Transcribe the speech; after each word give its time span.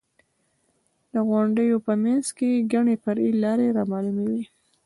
د 1.13 1.15
غونډیو 1.29 1.75
په 1.85 1.93
منځ 2.03 2.25
کې 2.37 2.67
ګڼې 2.73 2.95
فرعي 3.03 3.31
لارې 3.43 3.67
رامعلومې 3.77 4.25
وې. 4.31 4.43